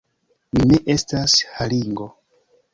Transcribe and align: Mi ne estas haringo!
Mi 0.55 0.63
ne 0.71 0.79
estas 0.95 1.37
haringo! 1.59 2.11